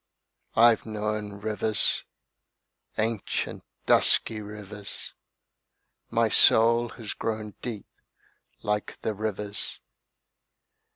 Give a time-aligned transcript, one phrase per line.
[0.55, 2.05] I've known rivers:
[2.97, 5.13] Ancient, dusky rivers.
[6.09, 7.85] My soul has grown deep
[8.63, 9.79] like the rivers.